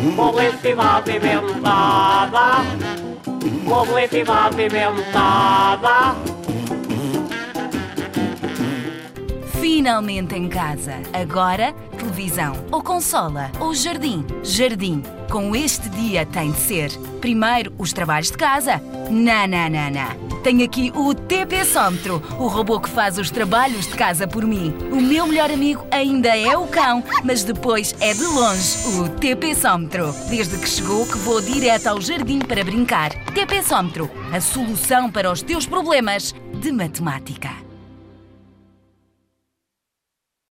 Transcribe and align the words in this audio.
Publicidade 0.00 1.14
inventada. 1.14 2.64
Publicidade 3.66 4.64
inventada. 4.64 6.16
Finalmente 9.60 10.34
em 10.34 10.48
casa. 10.48 10.94
Agora, 11.12 11.74
televisão, 11.98 12.54
ou 12.72 12.82
consola, 12.82 13.50
ou 13.60 13.74
jardim. 13.74 14.24
Jardim. 14.42 15.02
Com 15.30 15.54
este 15.54 15.90
dia 15.90 16.24
tem 16.24 16.50
de 16.50 16.58
ser. 16.58 16.90
Primeiro, 17.20 17.70
os 17.76 17.92
trabalhos 17.92 18.30
de 18.30 18.38
casa. 18.38 18.80
Não, 19.10 19.46
não, 19.46 19.68
não, 19.68 19.90
não. 19.90 20.29
Tenho 20.42 20.64
aqui 20.64 20.90
o 20.94 21.14
TP 21.14 21.64
Sómetro, 21.64 22.22
o 22.38 22.46
robô 22.46 22.80
que 22.80 22.88
faz 22.88 23.18
os 23.18 23.30
trabalhos 23.30 23.86
de 23.86 23.94
casa 23.94 24.26
por 24.26 24.44
mim. 24.46 24.74
O 24.90 25.00
meu 25.00 25.26
melhor 25.26 25.50
amigo 25.50 25.86
ainda 25.90 26.36
é 26.36 26.56
o 26.56 26.66
cão, 26.66 27.04
mas 27.22 27.44
depois 27.44 27.94
é 28.00 28.14
de 28.14 28.24
longe 28.24 28.78
o 28.98 29.08
TP 29.08 29.54
Sómetro. 29.54 30.14
Desde 30.30 30.56
que 30.56 30.68
chegou 30.68 31.06
que 31.06 31.18
vou 31.18 31.42
direto 31.42 31.88
ao 31.88 32.00
jardim 32.00 32.38
para 32.38 32.64
brincar. 32.64 33.10
TP 33.34 33.62
Sómetro, 33.62 34.10
a 34.32 34.40
solução 34.40 35.10
para 35.10 35.30
os 35.30 35.42
teus 35.42 35.66
problemas 35.66 36.34
de 36.54 36.72
matemática. 36.72 37.69